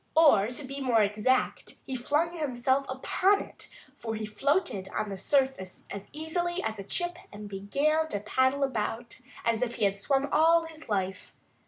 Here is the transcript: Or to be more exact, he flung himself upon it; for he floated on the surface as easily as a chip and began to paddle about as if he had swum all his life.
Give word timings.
Or 0.15 0.47
to 0.47 0.65
be 0.65 0.81
more 0.81 1.03
exact, 1.03 1.75
he 1.85 1.95
flung 1.95 2.35
himself 2.35 2.87
upon 2.89 3.39
it; 3.39 3.69
for 3.99 4.15
he 4.15 4.25
floated 4.25 4.89
on 4.97 5.09
the 5.09 5.15
surface 5.17 5.85
as 5.91 6.09
easily 6.11 6.59
as 6.63 6.79
a 6.79 6.83
chip 6.83 7.17
and 7.31 7.47
began 7.47 8.07
to 8.09 8.19
paddle 8.21 8.63
about 8.63 9.19
as 9.45 9.61
if 9.61 9.75
he 9.75 9.85
had 9.85 9.99
swum 9.99 10.27
all 10.31 10.63
his 10.63 10.89
life. 10.89 11.33